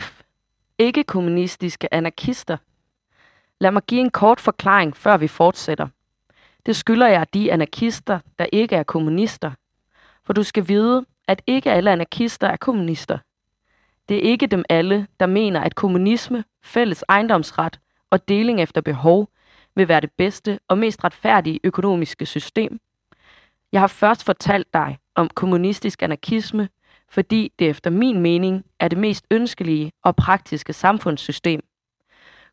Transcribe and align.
F. 0.00 0.22
Ikke-kommunistiske 0.78 1.94
anarkister. 1.94 2.56
Lad 3.60 3.70
mig 3.70 3.82
give 3.82 4.00
en 4.00 4.10
kort 4.10 4.40
forklaring, 4.40 4.96
før 4.96 5.16
vi 5.16 5.28
fortsætter. 5.28 5.88
Det 6.66 6.76
skylder 6.76 7.06
jeg 7.06 7.26
de 7.34 7.52
anarkister, 7.52 8.18
der 8.38 8.46
ikke 8.52 8.76
er 8.76 8.82
kommunister. 8.82 9.50
For 10.24 10.32
du 10.32 10.42
skal 10.42 10.68
vide, 10.68 11.04
at 11.28 11.42
ikke 11.46 11.72
alle 11.72 11.90
anarkister 11.90 12.48
er 12.48 12.56
kommunister. 12.56 13.18
Det 14.08 14.16
er 14.16 14.20
ikke 14.20 14.46
dem 14.46 14.64
alle, 14.68 15.06
der 15.20 15.26
mener, 15.26 15.60
at 15.60 15.74
kommunisme, 15.74 16.44
fælles 16.62 17.04
ejendomsret 17.08 17.80
og 18.10 18.28
deling 18.28 18.60
efter 18.60 18.80
behov 18.80 19.28
vil 19.74 19.88
være 19.88 20.00
det 20.00 20.12
bedste 20.12 20.58
og 20.68 20.78
mest 20.78 21.04
retfærdige 21.04 21.60
økonomiske 21.64 22.26
system. 22.26 22.80
Jeg 23.72 23.80
har 23.80 23.86
først 23.86 24.24
fortalt 24.24 24.74
dig 24.74 24.98
om 25.14 25.28
kommunistisk 25.28 26.02
anarkisme, 26.02 26.68
fordi 27.14 27.52
det 27.58 27.68
efter 27.68 27.90
min 27.90 28.20
mening 28.20 28.64
er 28.80 28.88
det 28.88 28.98
mest 28.98 29.26
ønskelige 29.30 29.92
og 30.02 30.16
praktiske 30.16 30.72
samfundssystem. 30.72 31.60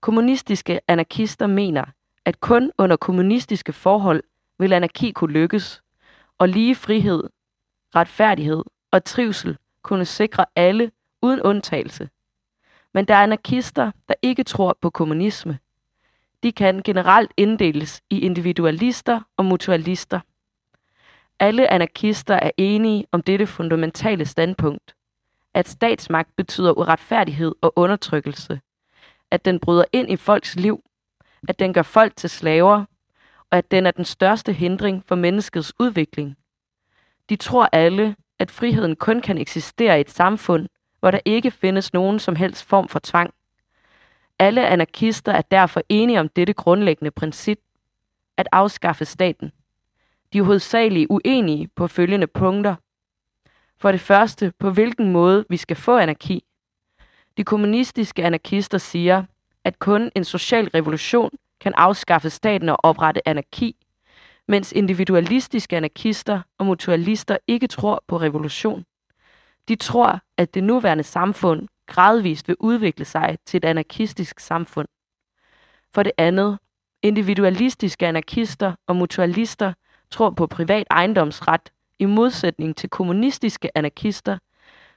Kommunistiske 0.00 0.80
anarkister 0.88 1.46
mener, 1.46 1.84
at 2.24 2.40
kun 2.40 2.70
under 2.78 2.96
kommunistiske 2.96 3.72
forhold 3.72 4.22
vil 4.58 4.72
anarki 4.72 5.12
kunne 5.12 5.32
lykkes, 5.32 5.82
og 6.38 6.48
lige 6.48 6.74
frihed, 6.74 7.22
retfærdighed 7.94 8.64
og 8.90 9.04
trivsel 9.04 9.56
kunne 9.82 10.04
sikre 10.04 10.44
alle 10.56 10.90
uden 11.22 11.42
undtagelse. 11.42 12.08
Men 12.94 13.04
der 13.04 13.14
er 13.14 13.22
anarkister, 13.22 13.90
der 14.08 14.14
ikke 14.22 14.44
tror 14.44 14.78
på 14.80 14.90
kommunisme. 14.90 15.58
De 16.42 16.52
kan 16.52 16.82
generelt 16.82 17.32
inddeles 17.36 18.02
i 18.10 18.20
individualister 18.20 19.20
og 19.36 19.44
mutualister. 19.44 20.20
Alle 21.40 21.72
anarkister 21.72 22.34
er 22.34 22.50
enige 22.56 23.06
om 23.12 23.22
dette 23.22 23.46
fundamentale 23.46 24.24
standpunkt. 24.26 24.94
At 25.54 25.68
statsmagt 25.68 26.36
betyder 26.36 26.72
uretfærdighed 26.78 27.54
og 27.60 27.72
undertrykkelse. 27.76 28.60
At 29.30 29.44
den 29.44 29.60
bryder 29.60 29.84
ind 29.92 30.10
i 30.10 30.16
folks 30.16 30.56
liv. 30.56 30.82
At 31.48 31.58
den 31.58 31.72
gør 31.72 31.82
folk 31.82 32.16
til 32.16 32.30
slaver. 32.30 32.84
Og 33.50 33.58
at 33.58 33.70
den 33.70 33.86
er 33.86 33.90
den 33.90 34.04
største 34.04 34.52
hindring 34.52 35.04
for 35.06 35.14
menneskets 35.14 35.72
udvikling. 35.78 36.36
De 37.28 37.36
tror 37.36 37.68
alle, 37.72 38.16
at 38.38 38.50
friheden 38.50 38.96
kun 38.96 39.20
kan 39.20 39.38
eksistere 39.38 39.98
i 39.98 40.00
et 40.00 40.10
samfund, 40.10 40.68
hvor 41.00 41.10
der 41.10 41.20
ikke 41.24 41.50
findes 41.50 41.92
nogen 41.92 42.18
som 42.18 42.36
helst 42.36 42.64
form 42.64 42.88
for 42.88 42.98
tvang. 42.98 43.34
Alle 44.38 44.66
anarkister 44.66 45.32
er 45.32 45.42
derfor 45.42 45.82
enige 45.88 46.20
om 46.20 46.28
dette 46.28 46.52
grundlæggende 46.52 47.10
princip, 47.10 47.58
at 48.36 48.48
afskaffe 48.52 49.04
staten. 49.04 49.52
De 50.32 50.38
er 50.38 50.42
hovedsageligt 50.42 51.06
uenige 51.10 51.68
på 51.76 51.86
følgende 51.86 52.26
punkter. 52.26 52.74
For 53.76 53.92
det 53.92 54.00
første, 54.00 54.52
på 54.58 54.70
hvilken 54.70 55.12
måde 55.12 55.44
vi 55.48 55.56
skal 55.56 55.76
få 55.76 55.98
anarki. 55.98 56.44
De 57.36 57.44
kommunistiske 57.44 58.24
anarkister 58.24 58.78
siger, 58.78 59.24
at 59.64 59.78
kun 59.78 60.10
en 60.14 60.24
social 60.24 60.68
revolution 60.68 61.30
kan 61.60 61.72
afskaffe 61.76 62.30
staten 62.30 62.68
og 62.68 62.76
oprette 62.82 63.28
anarki, 63.28 63.76
mens 64.48 64.72
individualistiske 64.72 65.76
anarkister 65.76 66.40
og 66.58 66.66
mutualister 66.66 67.36
ikke 67.46 67.66
tror 67.66 68.04
på 68.06 68.16
revolution. 68.16 68.84
De 69.68 69.76
tror, 69.76 70.20
at 70.36 70.54
det 70.54 70.64
nuværende 70.64 71.04
samfund 71.04 71.68
gradvist 71.86 72.48
vil 72.48 72.56
udvikle 72.60 73.04
sig 73.04 73.38
til 73.46 73.58
et 73.58 73.64
anarkistisk 73.64 74.40
samfund. 74.40 74.88
For 75.94 76.02
det 76.02 76.12
andet, 76.18 76.58
individualistiske 77.02 78.06
anarkister 78.06 78.74
og 78.86 78.96
mutualister 78.96 79.72
tror 80.10 80.30
på 80.30 80.46
privat 80.46 80.86
ejendomsret 80.90 81.72
i 81.98 82.04
modsætning 82.04 82.76
til 82.76 82.90
kommunistiske 82.90 83.78
anarkister, 83.78 84.38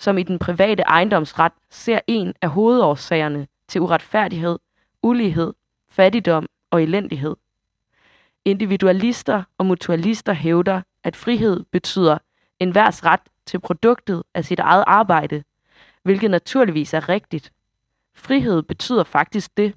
som 0.00 0.18
i 0.18 0.22
den 0.22 0.38
private 0.38 0.82
ejendomsret 0.82 1.52
ser 1.70 2.00
en 2.06 2.34
af 2.42 2.48
hovedårsagerne 2.48 3.46
til 3.68 3.80
uretfærdighed, 3.80 4.58
ulighed, 5.02 5.54
fattigdom 5.88 6.46
og 6.70 6.82
elendighed. 6.82 7.36
Individualister 8.44 9.42
og 9.58 9.66
mutualister 9.66 10.32
hævder, 10.32 10.82
at 11.04 11.16
frihed 11.16 11.64
betyder 11.72 12.18
enhvers 12.60 13.04
ret 13.04 13.20
til 13.46 13.60
produktet 13.60 14.22
af 14.34 14.44
sit 14.44 14.58
eget 14.58 14.84
arbejde, 14.86 15.42
hvilket 16.02 16.30
naturligvis 16.30 16.94
er 16.94 17.08
rigtigt. 17.08 17.52
Frihed 18.14 18.62
betyder 18.62 19.04
faktisk 19.04 19.56
det. 19.56 19.74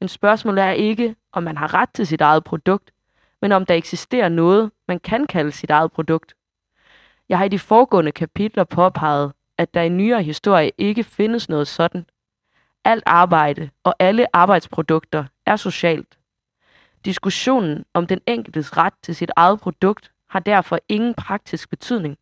Men 0.00 0.08
spørgsmålet 0.08 0.64
er 0.64 0.70
ikke, 0.70 1.16
om 1.32 1.42
man 1.42 1.56
har 1.56 1.74
ret 1.74 1.88
til 1.94 2.06
sit 2.06 2.20
eget 2.20 2.44
produkt, 2.44 2.90
men 3.42 3.52
om 3.52 3.66
der 3.66 3.74
eksisterer 3.74 4.28
noget, 4.28 4.70
man 4.88 5.00
kan 5.00 5.26
kalde 5.26 5.52
sit 5.52 5.70
eget 5.70 5.92
produkt. 5.92 6.34
Jeg 7.28 7.38
har 7.38 7.44
i 7.44 7.48
de 7.48 7.58
foregående 7.58 8.12
kapitler 8.12 8.64
påpeget, 8.64 9.32
at 9.58 9.74
der 9.74 9.82
i 9.82 9.88
nyere 9.88 10.22
historie 10.22 10.72
ikke 10.78 11.04
findes 11.04 11.48
noget 11.48 11.68
sådan. 11.68 12.06
Alt 12.84 13.02
arbejde 13.06 13.70
og 13.84 13.94
alle 13.98 14.36
arbejdsprodukter 14.36 15.24
er 15.46 15.56
socialt. 15.56 16.18
Diskussionen 17.04 17.84
om 17.94 18.06
den 18.06 18.20
enkeltes 18.26 18.76
ret 18.76 18.94
til 19.02 19.16
sit 19.16 19.30
eget 19.36 19.60
produkt 19.60 20.12
har 20.28 20.40
derfor 20.40 20.78
ingen 20.88 21.14
praktisk 21.14 21.70
betydning. 21.70 22.18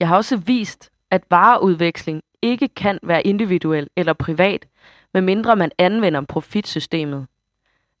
Jeg 0.00 0.08
har 0.08 0.16
også 0.16 0.36
vist, 0.36 0.90
at 1.10 1.24
vareudveksling 1.30 2.22
ikke 2.42 2.68
kan 2.68 2.98
være 3.02 3.26
individuel 3.26 3.88
eller 3.96 4.12
privat, 4.12 4.66
medmindre 5.14 5.56
man 5.56 5.70
anvender 5.78 6.20
profitsystemet. 6.20 7.26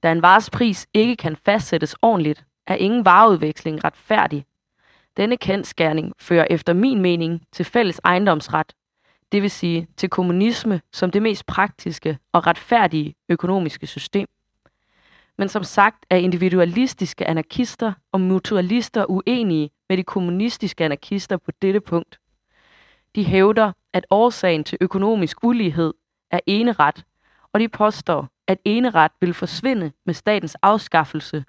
Da 0.02 0.12
en 0.12 0.22
vares 0.22 0.50
pris 0.50 0.86
ikke 0.94 1.16
kan 1.16 1.36
fastsættes 1.36 1.96
ordentligt, 2.02 2.44
er 2.66 2.74
ingen 2.74 3.04
vareudveksling 3.04 3.84
retfærdig. 3.84 4.44
Denne 5.16 5.36
kendskærning 5.36 6.12
fører 6.18 6.46
efter 6.50 6.72
min 6.72 7.00
mening 7.00 7.42
til 7.52 7.64
fælles 7.64 8.00
ejendomsret, 8.04 8.72
det 9.32 9.42
vil 9.42 9.50
sige 9.50 9.88
til 9.96 10.08
kommunisme 10.08 10.80
som 10.92 11.10
det 11.10 11.22
mest 11.22 11.46
praktiske 11.46 12.18
og 12.32 12.46
retfærdige 12.46 13.14
økonomiske 13.28 13.86
system. 13.86 14.26
Men 15.38 15.48
som 15.48 15.64
sagt 15.64 16.06
er 16.10 16.16
individualistiske 16.16 17.26
anarkister 17.26 17.92
og 18.12 18.20
mutualister 18.20 19.10
uenige 19.10 19.70
med 19.88 19.96
de 19.96 20.02
kommunistiske 20.02 20.84
anarkister 20.84 21.36
på 21.36 21.50
dette 21.62 21.80
punkt. 21.80 22.20
De 23.14 23.24
hævder, 23.24 23.72
at 23.92 24.06
årsagen 24.10 24.64
til 24.64 24.78
økonomisk 24.80 25.44
ulighed 25.44 25.94
er 26.30 26.40
eneret, 26.46 27.04
og 27.52 27.60
de 27.60 27.68
påstår, 27.68 28.28
at 28.50 28.58
eneret 28.64 29.12
vil 29.20 29.34
forsvinde 29.34 29.92
med 30.06 30.14
statens 30.14 30.54
afskaffelse, 30.54 31.44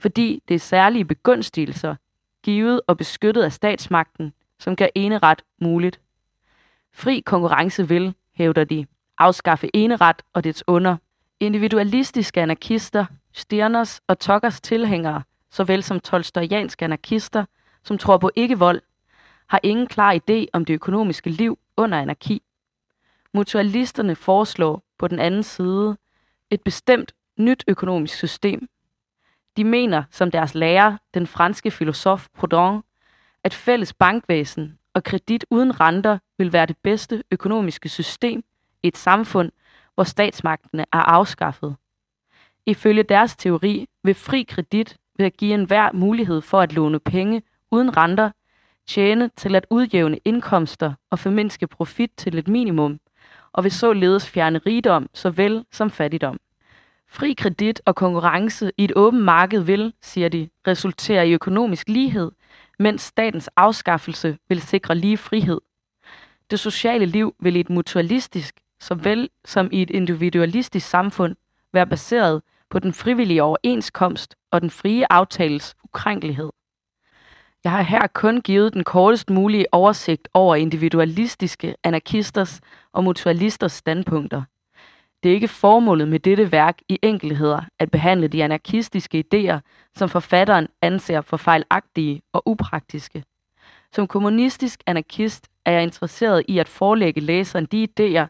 fordi 0.00 0.42
det 0.48 0.54
er 0.54 0.58
særlige 0.58 1.04
begunstigelser, 1.04 1.96
givet 2.42 2.80
og 2.86 2.96
beskyttet 2.96 3.42
af 3.42 3.52
statsmagten, 3.52 4.32
som 4.58 4.76
gør 4.76 4.86
eneret 4.94 5.42
muligt. 5.60 6.00
Fri 6.94 7.20
konkurrence 7.20 7.88
vil, 7.88 8.14
hævder 8.34 8.64
de, 8.64 8.86
afskaffe 9.18 9.70
eneret 9.74 10.22
og 10.32 10.44
dets 10.44 10.64
under. 10.66 10.96
Individualistiske 11.40 12.40
anarkister, 12.40 13.04
Stirners 13.32 14.00
og 14.06 14.18
Tuckers 14.18 14.60
tilhængere, 14.60 15.22
såvel 15.50 15.82
som 15.82 16.00
tolstojanske 16.00 16.84
anarkister, 16.84 17.44
som 17.82 17.98
tror 17.98 18.18
på 18.18 18.30
ikke-vold, 18.36 18.80
har 19.46 19.60
ingen 19.62 19.86
klar 19.86 20.14
idé 20.14 20.44
om 20.52 20.64
det 20.64 20.74
økonomiske 20.74 21.30
liv 21.30 21.58
under 21.76 21.98
anarki. 21.98 22.42
Mutualisterne 23.34 24.16
foreslår 24.16 24.82
på 24.98 25.08
den 25.08 25.18
anden 25.18 25.42
side 25.42 25.96
et 26.52 26.62
bestemt 26.62 27.14
nyt 27.38 27.64
økonomisk 27.68 28.14
system. 28.14 28.68
De 29.56 29.64
mener, 29.64 30.02
som 30.10 30.30
deres 30.30 30.54
lærer, 30.54 30.96
den 31.14 31.26
franske 31.26 31.70
filosof 31.70 32.28
Proudhon, 32.34 32.82
at 33.44 33.54
fælles 33.54 33.92
bankvæsen 33.92 34.78
og 34.94 35.04
kredit 35.04 35.44
uden 35.50 35.80
renter 35.80 36.18
vil 36.38 36.52
være 36.52 36.66
det 36.66 36.76
bedste 36.82 37.22
økonomiske 37.30 37.88
system 37.88 38.44
i 38.82 38.88
et 38.88 38.96
samfund, 38.96 39.52
hvor 39.94 40.04
statsmagtene 40.04 40.82
er 40.92 40.98
afskaffet. 40.98 41.76
Ifølge 42.66 43.02
deres 43.02 43.36
teori 43.36 43.88
vil 44.02 44.14
fri 44.14 44.42
kredit 44.42 44.96
ved 45.16 45.26
at 45.26 45.36
give 45.36 45.54
enhver 45.54 45.92
mulighed 45.92 46.40
for 46.40 46.60
at 46.60 46.72
låne 46.72 47.00
penge 47.00 47.42
uden 47.70 47.96
renter 47.96 48.30
tjene 48.86 49.30
til 49.36 49.54
at 49.54 49.66
udjævne 49.70 50.18
indkomster 50.24 50.92
og 51.10 51.18
formindske 51.18 51.66
profit 51.66 52.10
til 52.16 52.38
et 52.38 52.48
minimum, 52.48 53.00
og 53.52 53.64
vil 53.64 53.72
således 53.72 54.30
fjerne 54.30 54.58
rigdom 54.58 55.08
såvel 55.14 55.64
som 55.70 55.90
fattigdom. 55.90 56.40
Fri 57.14 57.32
kredit 57.32 57.82
og 57.86 57.94
konkurrence 57.94 58.72
i 58.78 58.84
et 58.84 58.92
åbent 58.96 59.22
marked 59.22 59.60
vil, 59.60 59.92
siger 60.02 60.28
de, 60.28 60.48
resultere 60.66 61.28
i 61.28 61.32
økonomisk 61.32 61.88
lighed, 61.88 62.30
mens 62.78 63.02
statens 63.02 63.48
afskaffelse 63.56 64.38
vil 64.48 64.62
sikre 64.62 64.94
lige 64.94 65.16
frihed. 65.16 65.60
Det 66.50 66.60
sociale 66.60 67.06
liv 67.06 67.34
vil 67.40 67.56
i 67.56 67.60
et 67.60 67.70
mutualistisk, 67.70 68.54
såvel 68.80 69.28
som 69.44 69.68
i 69.72 69.82
et 69.82 69.90
individualistisk 69.90 70.88
samfund, 70.88 71.36
være 71.72 71.86
baseret 71.86 72.42
på 72.70 72.78
den 72.78 72.92
frivillige 72.92 73.42
overenskomst 73.42 74.36
og 74.50 74.60
den 74.60 74.70
frie 74.70 75.12
aftales 75.12 75.74
ukrænkelighed. 75.84 76.50
Jeg 77.64 77.72
har 77.72 77.82
her 77.82 78.06
kun 78.06 78.40
givet 78.40 78.74
den 78.74 78.84
kortest 78.84 79.30
mulige 79.30 79.74
oversigt 79.74 80.28
over 80.34 80.54
individualistiske 80.56 81.74
anarkisters 81.84 82.60
og 82.92 83.04
mutualisters 83.04 83.72
standpunkter. 83.72 84.42
Det 85.22 85.30
er 85.30 85.34
ikke 85.34 85.48
formålet 85.48 86.08
med 86.08 86.18
dette 86.18 86.52
værk 86.52 86.78
i 86.88 86.98
enkelheder 87.02 87.60
at 87.78 87.90
behandle 87.90 88.28
de 88.28 88.44
anarkistiske 88.44 89.24
idéer, 89.24 89.58
som 89.96 90.08
forfatteren 90.08 90.68
anser 90.82 91.20
for 91.20 91.36
fejlagtige 91.36 92.22
og 92.32 92.42
upraktiske. 92.46 93.24
Som 93.92 94.06
kommunistisk 94.06 94.82
anarkist 94.86 95.48
er 95.64 95.72
jeg 95.72 95.82
interesseret 95.82 96.44
i 96.48 96.58
at 96.58 96.68
forelægge 96.68 97.20
læseren 97.20 97.66
de 97.66 97.88
idéer, 97.90 98.26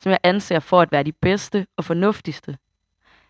som 0.00 0.10
jeg 0.10 0.18
anser 0.22 0.60
for 0.60 0.80
at 0.80 0.92
være 0.92 1.02
de 1.02 1.12
bedste 1.12 1.66
og 1.76 1.84
fornuftigste. 1.84 2.56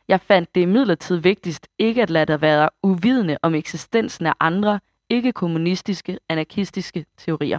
Jeg 0.09 0.21
fandt 0.21 0.55
det 0.55 0.61
imidlertid 0.61 1.17
vigtigst 1.17 1.69
ikke 1.79 2.03
at 2.03 2.11
lade 2.11 2.27
dig 2.27 2.41
være 2.41 2.69
uvidende 2.83 3.39
om 3.43 3.55
eksistensen 3.55 4.27
af 4.27 4.35
andre 4.41 4.81
ikke-kommunistiske, 5.11 6.19
anarkistiske 6.29 7.07
teorier. 7.17 7.59